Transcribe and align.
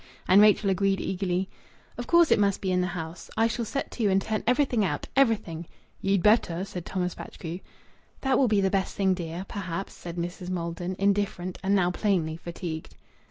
And 0.27 0.41
Rachel 0.41 0.71
agreed 0.71 0.99
eagerly 0.99 1.47
"Of 1.95 2.07
course 2.07 2.31
it 2.31 2.39
must 2.39 2.59
be 2.59 2.71
in 2.71 2.81
the 2.81 2.87
house! 2.97 3.29
I 3.37 3.45
shall 3.45 3.65
set 3.65 3.91
to 3.91 4.09
and 4.09 4.19
turn 4.19 4.43
everything 4.47 4.83
out. 4.83 5.07
Everything!" 5.15 5.67
"Ye'd 6.01 6.23
better!" 6.23 6.65
said 6.65 6.87
Thomas 6.87 7.13
Batchgrew. 7.13 7.59
"That 8.21 8.39
will 8.39 8.47
be 8.47 8.61
the 8.61 8.71
best 8.71 8.95
thing, 8.95 9.13
dear 9.13 9.45
perhaps," 9.47 9.93
said 9.93 10.15
Mrs. 10.15 10.49
Maldon, 10.49 10.95
indifferent, 10.97 11.59
and 11.61 11.75
now 11.75 11.91
plainly 11.91 12.35
fatigued. 12.35 12.95